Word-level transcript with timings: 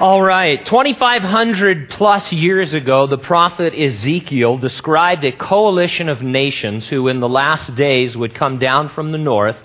All 0.00 0.22
right. 0.22 0.64
2,500 0.64 1.90
plus 1.90 2.32
years 2.32 2.72
ago, 2.72 3.06
the 3.06 3.18
prophet 3.18 3.74
Ezekiel 3.74 4.56
described 4.56 5.22
a 5.24 5.32
coalition 5.32 6.08
of 6.08 6.22
nations 6.22 6.88
who 6.88 7.08
in 7.08 7.20
the 7.20 7.28
last 7.28 7.74
days 7.74 8.16
would 8.16 8.34
come 8.34 8.58
down 8.58 8.88
from 8.88 9.12
the 9.12 9.18
north 9.18 9.58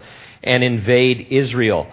and 0.43 0.61
invade 0.61 1.27
Israel. 1.29 1.87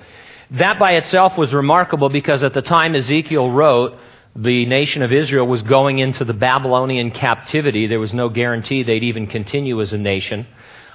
That 0.50 0.80
by 0.80 0.94
itself 0.94 1.38
was 1.38 1.54
remarkable 1.54 2.08
because 2.08 2.42
at 2.42 2.52
the 2.52 2.62
time 2.62 2.96
Ezekiel 2.96 3.48
wrote, 3.48 3.96
the 4.34 4.66
nation 4.66 5.02
of 5.02 5.12
Israel 5.12 5.46
was 5.46 5.62
going 5.62 6.00
into 6.00 6.24
the 6.24 6.34
Babylonian 6.34 7.12
captivity. 7.12 7.86
There 7.86 8.00
was 8.00 8.12
no 8.12 8.28
guarantee 8.28 8.82
they'd 8.82 9.04
even 9.04 9.28
continue 9.28 9.80
as 9.80 9.92
a 9.92 9.98
nation. 9.98 10.48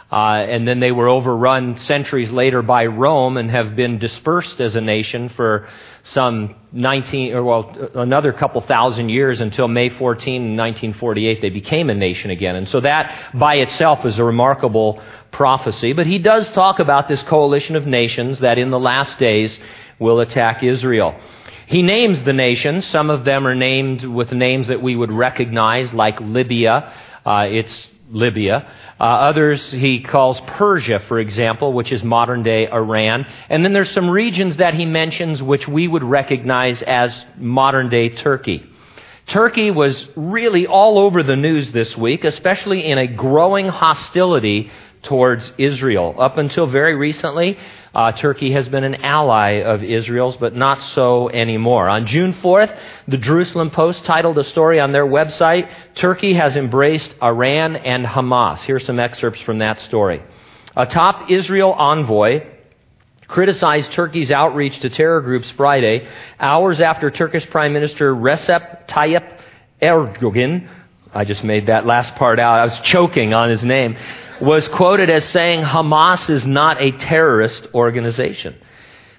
Uh, 0.09 0.35
and 0.35 0.65
then 0.65 0.79
they 0.79 0.91
were 0.91 1.09
overrun 1.09 1.77
centuries 1.79 2.31
later 2.31 2.61
by 2.61 2.85
Rome 2.85 3.35
and 3.35 3.51
have 3.51 3.75
been 3.75 3.99
dispersed 3.99 4.61
as 4.61 4.75
a 4.75 4.81
nation 4.81 5.27
for 5.27 5.67
some 6.03 6.55
19, 6.71 7.33
or 7.33 7.43
well, 7.43 7.89
another 7.93 8.31
couple 8.31 8.61
thousand 8.61 9.09
years 9.09 9.41
until 9.41 9.67
May 9.67 9.89
14 9.89 10.55
1948 10.55 11.41
they 11.41 11.49
became 11.49 11.89
a 11.89 11.93
nation 11.93 12.31
again. 12.31 12.55
And 12.55 12.69
so 12.69 12.79
that 12.79 13.31
by 13.33 13.55
itself 13.55 14.05
is 14.05 14.17
a 14.17 14.23
remarkable 14.23 15.01
prophecy. 15.31 15.91
But 15.91 16.07
he 16.07 16.19
does 16.19 16.49
talk 16.51 16.79
about 16.79 17.09
this 17.09 17.21
coalition 17.23 17.75
of 17.75 17.85
nations 17.85 18.39
that 18.39 18.57
in 18.57 18.69
the 18.69 18.79
last 18.79 19.19
days 19.19 19.59
will 19.99 20.21
attack 20.21 20.63
Israel. 20.63 21.19
He 21.67 21.81
names 21.81 22.23
the 22.23 22.31
nations. 22.31 22.85
Some 22.85 23.09
of 23.09 23.25
them 23.25 23.45
are 23.45 23.55
named 23.55 24.05
with 24.05 24.31
names 24.31 24.69
that 24.69 24.81
we 24.81 24.95
would 24.95 25.11
recognize, 25.11 25.93
like 25.93 26.21
Libya. 26.21 26.93
Uh, 27.25 27.47
it's 27.49 27.91
Libya. 28.09 28.71
Uh, 28.99 29.03
others 29.03 29.71
he 29.71 30.01
calls 30.01 30.39
Persia, 30.41 30.99
for 31.07 31.19
example, 31.19 31.73
which 31.73 31.91
is 31.91 32.03
modern 32.03 32.43
day 32.43 32.69
Iran. 32.69 33.25
And 33.49 33.63
then 33.63 33.73
there's 33.73 33.91
some 33.91 34.09
regions 34.09 34.57
that 34.57 34.73
he 34.73 34.85
mentions 34.85 35.41
which 35.41 35.67
we 35.67 35.87
would 35.87 36.03
recognize 36.03 36.81
as 36.81 37.25
modern 37.37 37.89
day 37.89 38.09
Turkey. 38.09 38.65
Turkey 39.27 39.71
was 39.71 40.07
really 40.15 40.67
all 40.67 40.97
over 40.97 41.21
the 41.21 41.35
news 41.35 41.71
this 41.73 41.97
week, 41.97 42.23
especially 42.23 42.85
in 42.85 42.97
a 42.97 43.07
growing 43.07 43.67
hostility 43.67 44.71
towards 45.03 45.51
Israel. 45.57 46.15
Up 46.17 46.37
until 46.37 46.65
very 46.65 46.95
recently, 46.95 47.57
uh, 47.97 48.11
Turkey 48.11 48.51
has 48.51 48.69
been 48.69 48.83
an 48.83 48.93
ally 49.03 49.53
of 49.63 49.83
Israel's, 49.83 50.37
but 50.37 50.55
not 50.55 50.79
so 50.93 51.29
anymore. 51.31 51.89
On 51.89 52.05
June 52.05 52.31
4th, 52.31 52.77
the 53.07 53.17
Jerusalem 53.17 53.71
Post 53.71 54.05
titled 54.05 54.37
a 54.37 54.43
story 54.43 54.79
on 54.79 54.91
their 54.91 55.07
website, 55.07 55.67
Turkey 55.95 56.35
has 56.35 56.55
embraced 56.55 57.11
Iran 57.23 57.75
and 57.75 58.05
Hamas. 58.05 58.59
Here's 58.59 58.85
some 58.85 58.99
excerpts 58.99 59.41
from 59.41 59.57
that 59.59 59.79
story. 59.79 60.21
A 60.75 60.85
top 60.85 61.31
Israel 61.31 61.73
envoy 61.73 62.45
criticized 63.25 63.91
Turkey's 63.93 64.29
outreach 64.29 64.79
to 64.81 64.91
terror 64.91 65.19
groups 65.21 65.49
Friday, 65.57 66.07
hours 66.39 66.79
after 66.79 67.09
Turkish 67.09 67.49
Prime 67.49 67.73
Minister 67.73 68.13
Recep 68.13 68.87
Tayyip 68.87 69.39
Erdogan, 69.81 70.69
I 71.15 71.25
just 71.25 71.43
made 71.43 71.65
that 71.65 71.87
last 71.87 72.13
part 72.15 72.39
out, 72.39 72.59
I 72.59 72.63
was 72.65 72.79
choking 72.81 73.33
on 73.33 73.49
his 73.49 73.63
name, 73.63 73.97
was 74.41 74.67
quoted 74.67 75.09
as 75.09 75.25
saying 75.25 75.63
Hamas 75.63 76.29
is 76.29 76.45
not 76.45 76.81
a 76.81 76.91
terrorist 76.91 77.67
organization. 77.73 78.55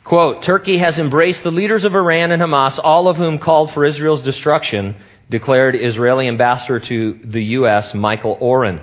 Quote, 0.05 0.43
Turkey 0.43 0.79
has 0.79 0.99
embraced 0.99 1.43
the 1.43 1.51
leaders 1.51 1.85
of 1.85 1.95
Iran 1.95 2.33
and 2.33 2.41
Hamas, 2.41 2.79
all 2.83 3.09
of 3.09 3.17
whom 3.17 3.39
called 3.39 3.73
for 3.73 3.85
Israel's 3.85 4.23
destruction, 4.23 4.97
declared 5.29 5.77
Israeli 5.77 6.29
ambassador 6.29 6.81
to 6.81 7.21
the 7.25 7.45
U.S., 7.45 7.93
Michael 7.95 8.39
Oren. 8.41 8.81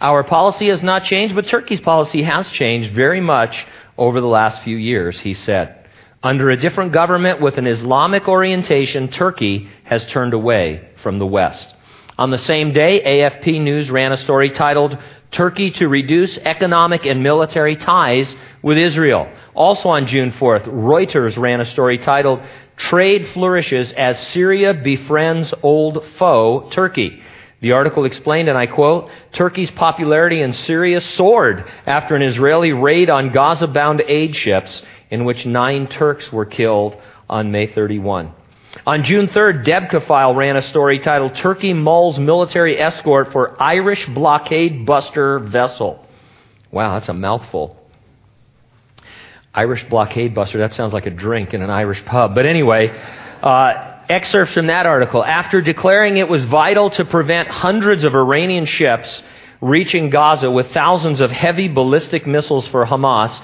Our 0.00 0.22
policy 0.22 0.68
has 0.68 0.82
not 0.82 1.04
changed, 1.04 1.34
but 1.34 1.46
Turkey's 1.46 1.80
policy 1.80 2.22
has 2.22 2.48
changed 2.50 2.92
very 2.92 3.20
much 3.20 3.66
over 3.98 4.20
the 4.20 4.26
last 4.26 4.62
few 4.62 4.76
years, 4.76 5.18
he 5.18 5.34
said. 5.34 5.76
Under 6.22 6.50
a 6.50 6.56
different 6.56 6.92
government 6.92 7.40
with 7.40 7.58
an 7.58 7.66
Islamic 7.66 8.28
orientation, 8.28 9.08
Turkey 9.08 9.68
has 9.84 10.06
turned 10.06 10.34
away 10.34 10.88
from 11.02 11.18
the 11.18 11.26
West. 11.26 11.66
On 12.18 12.30
the 12.30 12.38
same 12.38 12.72
day, 12.72 13.00
AFP 13.00 13.60
News 13.62 13.90
ran 13.90 14.12
a 14.12 14.16
story 14.18 14.50
titled, 14.50 14.98
Turkey 15.30 15.70
to 15.72 15.88
reduce 15.88 16.38
economic 16.38 17.06
and 17.06 17.22
military 17.22 17.76
ties 17.76 18.34
with 18.62 18.78
Israel. 18.78 19.30
Also 19.54 19.88
on 19.88 20.06
June 20.06 20.32
4th, 20.32 20.66
Reuters 20.66 21.36
ran 21.36 21.60
a 21.60 21.64
story 21.64 21.98
titled 21.98 22.40
Trade 22.76 23.28
Flourishes 23.28 23.92
as 23.92 24.18
Syria 24.28 24.74
Befriends 24.74 25.52
Old 25.62 26.04
Foe, 26.18 26.68
Turkey. 26.70 27.22
The 27.60 27.72
article 27.72 28.06
explained, 28.06 28.48
and 28.48 28.56
I 28.56 28.66
quote, 28.66 29.10
Turkey's 29.32 29.70
popularity 29.70 30.40
in 30.40 30.54
Syria 30.54 31.00
soared 31.00 31.70
after 31.86 32.16
an 32.16 32.22
Israeli 32.22 32.72
raid 32.72 33.10
on 33.10 33.32
Gaza 33.32 33.66
bound 33.66 34.02
aid 34.06 34.34
ships 34.34 34.82
in 35.10 35.24
which 35.24 35.44
nine 35.44 35.86
Turks 35.86 36.32
were 36.32 36.46
killed 36.46 36.96
on 37.28 37.52
May 37.52 37.66
31. 37.66 38.32
On 38.86 39.02
June 39.02 39.26
3rd, 39.26 39.64
Debka 39.64 40.06
File 40.06 40.34
ran 40.34 40.56
a 40.56 40.62
story 40.62 41.00
titled 41.00 41.34
Turkey 41.34 41.72
Mulls 41.72 42.18
Military 42.18 42.78
Escort 42.80 43.32
for 43.32 43.60
Irish 43.60 44.06
Blockade 44.06 44.86
Buster 44.86 45.40
Vessel. 45.40 46.04
Wow, 46.70 46.94
that's 46.94 47.08
a 47.08 47.12
mouthful. 47.12 47.76
Irish 49.52 49.84
Blockade 49.88 50.34
Buster, 50.36 50.58
that 50.58 50.74
sounds 50.74 50.92
like 50.92 51.06
a 51.06 51.10
drink 51.10 51.52
in 51.52 51.62
an 51.62 51.70
Irish 51.70 52.04
pub. 52.04 52.36
But 52.36 52.46
anyway, 52.46 52.90
uh, 53.42 53.98
excerpts 54.08 54.54
from 54.54 54.68
that 54.68 54.86
article. 54.86 55.24
After 55.24 55.60
declaring 55.60 56.16
it 56.18 56.28
was 56.28 56.44
vital 56.44 56.90
to 56.90 57.04
prevent 57.04 57.48
hundreds 57.48 58.04
of 58.04 58.14
Iranian 58.14 58.66
ships 58.66 59.22
reaching 59.60 60.10
Gaza 60.10 60.48
with 60.48 60.72
thousands 60.72 61.20
of 61.20 61.32
heavy 61.32 61.66
ballistic 61.66 62.24
missiles 62.24 62.68
for 62.68 62.86
Hamas, 62.86 63.36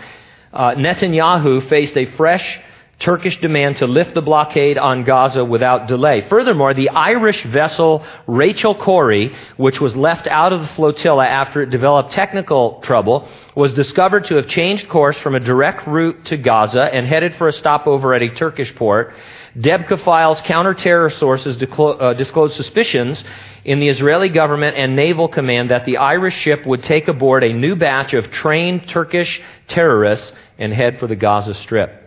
uh, 0.53 0.75
Netanyahu 0.77 1.69
faced 1.69 1.97
a 1.97 2.07
fresh 2.13 2.61
Turkish 2.99 3.39
demand 3.43 3.77
to 3.77 3.87
lift 3.87 4.15
the 4.15 4.23
blockade 4.23 4.79
on 4.79 5.05
Gaza 5.05 5.45
without 5.45 5.87
delay. 5.87 6.27
Furthermore, 6.31 6.73
the 6.73 6.89
Irish 6.89 7.45
vessel 7.45 8.07
Rachel 8.27 8.75
Corrie, 8.75 9.37
which 9.59 9.81
was 9.83 9.95
left 9.95 10.27
out 10.27 10.55
of 10.55 10.63
the 10.63 10.67
flotilla 10.69 11.27
after 11.27 11.61
it 11.61 11.69
developed 11.69 12.13
technical 12.13 12.81
trouble, 12.81 13.29
was 13.55 13.75
discovered 13.75 14.25
to 14.27 14.37
have 14.37 14.49
changed 14.49 14.89
course 14.89 15.17
from 15.19 15.35
a 15.35 15.41
direct 15.41 15.87
route 15.87 16.25
to 16.27 16.39
Gaza 16.39 16.85
and 16.85 17.07
headed 17.07 17.37
for 17.37 17.49
a 17.49 17.53
stopover 17.53 18.15
at 18.15 18.23
a 18.23 18.31
Turkish 18.31 18.75
port. 18.75 19.13
Debka 19.55 20.03
Files 20.03 20.41
counter-terror 20.43 21.11
sources 21.11 21.63
uh, 21.63 22.15
disclosed 22.15 22.57
suspicions 22.57 23.23
in 23.65 23.79
the 23.79 23.89
Israeli 23.89 24.31
government 24.31 24.75
and 24.77 24.97
naval 24.97 25.29
command 25.29 25.71
that 25.71 25.85
the 25.85 25.99
Irish 25.99 26.37
ship 26.37 26.65
would 26.65 26.83
take 26.83 27.09
aboard 27.09 27.45
a 27.45 27.53
new 27.53 27.77
batch 27.77 28.15
of 28.15 28.31
trained 28.31 28.89
Turkish 28.89 29.43
terrorists 29.69 30.33
and 30.59 30.73
head 30.73 30.99
for 30.99 31.07
the 31.07 31.17
Gaza 31.17 31.55
Strip. 31.55 32.06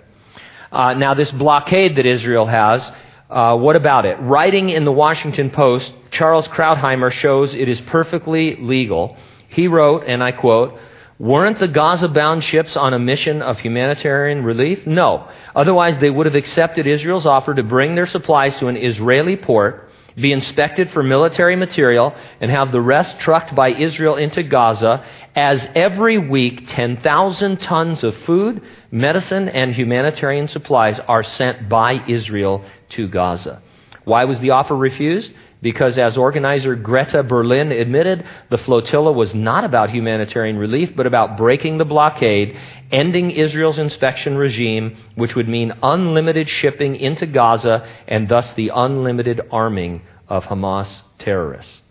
Uh, 0.71 0.93
now, 0.93 1.13
this 1.13 1.31
blockade 1.31 1.95
that 1.97 2.05
Israel 2.05 2.45
has, 2.45 2.91
uh, 3.29 3.55
what 3.57 3.75
about 3.75 4.05
it? 4.05 4.15
Writing 4.19 4.69
in 4.69 4.85
the 4.85 4.91
Washington 4.91 5.49
Post, 5.49 5.91
Charles 6.11 6.47
Krauthammer 6.47 7.11
shows 7.11 7.53
it 7.53 7.69
is 7.69 7.79
perfectly 7.81 8.55
legal. 8.57 9.17
He 9.49 9.67
wrote, 9.67 10.03
and 10.05 10.23
I 10.23 10.31
quote, 10.31 10.79
Weren't 11.19 11.59
the 11.59 11.67
Gaza 11.67 12.07
bound 12.07 12.43
ships 12.43 12.77
on 12.77 12.93
a 12.93 12.99
mission 12.99 13.41
of 13.41 13.59
humanitarian 13.59 14.43
relief? 14.43 14.87
No. 14.87 15.29
Otherwise, 15.55 15.99
they 15.99 16.09
would 16.09 16.25
have 16.25 16.35
accepted 16.35 16.87
Israel's 16.87 17.25
offer 17.25 17.53
to 17.53 17.63
bring 17.63 17.95
their 17.95 18.07
supplies 18.07 18.55
to 18.59 18.67
an 18.67 18.77
Israeli 18.77 19.35
port 19.35 19.88
be 20.15 20.31
inspected 20.31 20.91
for 20.91 21.03
military 21.03 21.55
material, 21.55 22.15
and 22.39 22.51
have 22.51 22.71
the 22.71 22.81
rest 22.81 23.19
trucked 23.19 23.55
by 23.55 23.69
Israel 23.69 24.15
into 24.15 24.43
Gaza, 24.43 25.05
as 25.35 25.67
every 25.75 26.17
week 26.17 26.67
10,000 26.67 27.57
tons 27.57 28.03
of 28.03 28.15
food, 28.25 28.61
medicine, 28.91 29.49
and 29.49 29.73
humanitarian 29.73 30.47
supplies 30.47 30.99
are 31.07 31.23
sent 31.23 31.69
by 31.69 32.03
Israel 32.07 32.63
to 32.89 33.07
Gaza. 33.07 33.61
Why 34.03 34.25
was 34.25 34.39
the 34.39 34.51
offer 34.51 34.75
refused? 34.75 35.31
Because, 35.61 35.97
as 35.97 36.17
organizer 36.17 36.73
Greta 36.75 37.21
Berlin 37.21 37.71
admitted, 37.71 38.25
the 38.49 38.57
flotilla 38.57 39.11
was 39.11 39.33
not 39.33 39.65
about 39.65 39.89
humanitarian 39.89 40.57
relief, 40.57 40.95
but 40.95 41.05
about 41.05 41.37
breaking 41.37 41.77
the 41.77 41.85
blockade, 41.85 42.57
ending 42.91 43.31
Israel's 43.31 43.79
inspection 43.79 44.37
regime, 44.37 44.97
which 45.15 45.35
would 45.35 45.47
mean 45.47 45.73
unlimited 45.83 46.49
shipping 46.49 46.95
into 46.95 47.25
Gaza 47.25 47.87
and 48.07 48.27
thus 48.27 48.51
the 48.53 48.71
unlimited 48.73 49.41
arming 49.51 50.01
of 50.27 50.45
Hamas 50.45 51.01
terrorists. 51.17 51.81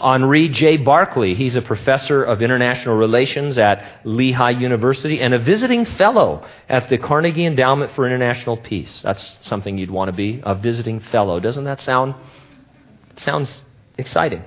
Henri 0.00 0.48
J. 0.48 0.78
Barkey, 0.78 1.36
he's 1.36 1.54
a 1.54 1.62
professor 1.62 2.22
of 2.24 2.42
international 2.42 2.96
relations 2.96 3.58
at 3.58 4.00
Lehigh 4.04 4.50
University 4.50 5.20
and 5.20 5.34
a 5.34 5.38
visiting 5.38 5.84
fellow 5.84 6.44
at 6.68 6.88
the 6.88 6.98
Carnegie 6.98 7.46
Endowment 7.46 7.92
for 7.92 8.04
International 8.04 8.56
Peace. 8.56 9.00
That's 9.02 9.36
something 9.42 9.78
you'd 9.78 9.90
want 9.90 10.08
to 10.08 10.12
be, 10.12 10.40
a 10.44 10.54
visiting 10.54 11.00
fellow. 11.00 11.38
Doesn't 11.38 11.64
that 11.64 11.80
sound 11.80 12.14
sounds 13.16 13.60
exciting? 13.96 14.44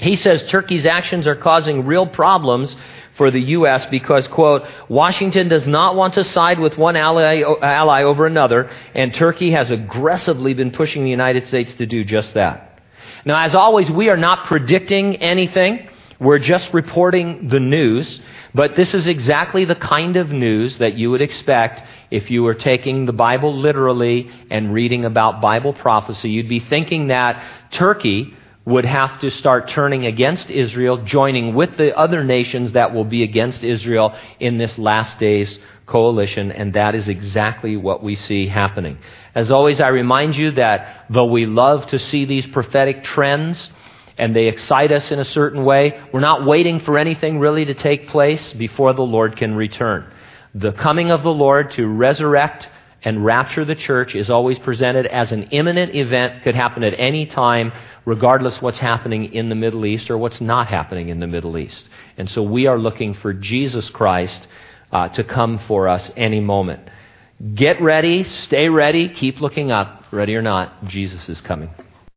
He 0.00 0.16
says 0.16 0.42
Turkey's 0.44 0.86
actions 0.86 1.28
are 1.28 1.36
causing 1.36 1.86
real 1.86 2.06
problems 2.06 2.74
for 3.16 3.30
the 3.30 3.40
U.S. 3.40 3.86
because, 3.86 4.26
quote, 4.28 4.64
Washington 4.88 5.48
does 5.48 5.66
not 5.66 5.94
want 5.94 6.14
to 6.14 6.24
side 6.24 6.58
with 6.58 6.76
one 6.76 6.96
ally, 6.96 7.42
ally 7.42 8.02
over 8.02 8.26
another, 8.26 8.70
and 8.94 9.14
Turkey 9.14 9.52
has 9.52 9.70
aggressively 9.70 10.54
been 10.54 10.72
pushing 10.72 11.04
the 11.04 11.10
United 11.10 11.46
States 11.48 11.72
to 11.74 11.86
do 11.86 12.04
just 12.04 12.34
that. 12.34 12.80
Now, 13.24 13.44
as 13.44 13.54
always, 13.54 13.90
we 13.90 14.08
are 14.08 14.16
not 14.16 14.46
predicting 14.46 15.16
anything. 15.16 15.88
We're 16.20 16.38
just 16.38 16.72
reporting 16.72 17.48
the 17.48 17.60
news, 17.60 18.20
but 18.54 18.76
this 18.76 18.94
is 18.94 19.06
exactly 19.06 19.64
the 19.64 19.74
kind 19.74 20.16
of 20.16 20.30
news 20.30 20.78
that 20.78 20.94
you 20.94 21.10
would 21.10 21.22
expect 21.22 21.82
if 22.10 22.30
you 22.30 22.42
were 22.42 22.54
taking 22.54 23.06
the 23.06 23.12
Bible 23.12 23.56
literally 23.56 24.30
and 24.50 24.72
reading 24.72 25.04
about 25.04 25.40
Bible 25.40 25.72
prophecy. 25.72 26.30
You'd 26.30 26.48
be 26.48 26.60
thinking 26.60 27.08
that 27.08 27.42
Turkey 27.72 28.34
would 28.66 28.84
have 28.84 29.20
to 29.20 29.30
start 29.30 29.68
turning 29.68 30.06
against 30.06 30.48
Israel, 30.50 31.04
joining 31.04 31.54
with 31.54 31.76
the 31.76 31.96
other 31.96 32.24
nations 32.24 32.72
that 32.72 32.94
will 32.94 33.04
be 33.04 33.22
against 33.22 33.62
Israel 33.62 34.16
in 34.40 34.56
this 34.56 34.78
last 34.78 35.18
days 35.18 35.58
coalition, 35.86 36.50
and 36.50 36.72
that 36.72 36.94
is 36.94 37.08
exactly 37.08 37.76
what 37.76 38.02
we 38.02 38.16
see 38.16 38.48
happening. 38.48 38.98
As 39.34 39.50
always, 39.50 39.80
I 39.80 39.88
remind 39.88 40.34
you 40.34 40.52
that 40.52 41.04
though 41.10 41.26
we 41.26 41.44
love 41.44 41.86
to 41.88 41.98
see 41.98 42.24
these 42.24 42.46
prophetic 42.46 43.04
trends, 43.04 43.70
and 44.16 44.34
they 44.34 44.46
excite 44.46 44.92
us 44.92 45.10
in 45.10 45.18
a 45.18 45.24
certain 45.24 45.64
way, 45.64 46.00
we're 46.12 46.20
not 46.20 46.46
waiting 46.46 46.80
for 46.80 46.96
anything 46.98 47.38
really 47.38 47.64
to 47.66 47.74
take 47.74 48.08
place 48.08 48.52
before 48.54 48.94
the 48.94 49.02
Lord 49.02 49.36
can 49.36 49.54
return. 49.54 50.10
The 50.54 50.72
coming 50.72 51.10
of 51.10 51.22
the 51.22 51.32
Lord 51.32 51.72
to 51.72 51.86
resurrect 51.86 52.68
and 53.04 53.24
rapture 53.24 53.64
the 53.64 53.74
church 53.74 54.14
is 54.14 54.30
always 54.30 54.58
presented 54.58 55.06
as 55.06 55.30
an 55.30 55.44
imminent 55.44 55.94
event, 55.94 56.42
could 56.42 56.54
happen 56.54 56.82
at 56.82 56.98
any 56.98 57.26
time, 57.26 57.72
regardless 58.06 58.62
what's 58.62 58.78
happening 58.78 59.32
in 59.34 59.50
the 59.50 59.54
Middle 59.54 59.84
East 59.84 60.10
or 60.10 60.16
what's 60.16 60.40
not 60.40 60.68
happening 60.68 61.10
in 61.10 61.20
the 61.20 61.26
Middle 61.26 61.58
East. 61.58 61.88
And 62.16 62.30
so 62.30 62.42
we 62.42 62.66
are 62.66 62.78
looking 62.78 63.14
for 63.14 63.34
Jesus 63.34 63.90
Christ 63.90 64.46
uh, 64.90 65.08
to 65.10 65.22
come 65.22 65.58
for 65.68 65.88
us 65.88 66.10
any 66.16 66.40
moment. 66.40 66.88
Get 67.54 67.82
ready, 67.82 68.24
stay 68.24 68.68
ready, 68.68 69.08
keep 69.08 69.40
looking 69.40 69.70
up. 69.70 70.04
Ready 70.10 70.36
or 70.36 70.42
not, 70.42 70.86
Jesus 70.86 71.28
is 71.28 71.40
coming. 71.40 71.70